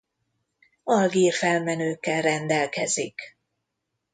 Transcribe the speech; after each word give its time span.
Algír 0.83 1.33
felmenőkkel 1.33 2.21
rendelkezik. 2.21 3.35